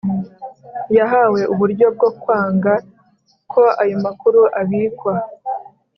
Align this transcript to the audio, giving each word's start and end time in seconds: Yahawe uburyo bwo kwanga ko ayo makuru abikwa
Yahawe 0.97 1.41
uburyo 1.53 1.87
bwo 1.95 2.09
kwanga 2.21 2.73
ko 3.51 3.63
ayo 3.83 3.95
makuru 4.05 4.39
abikwa 4.61 5.13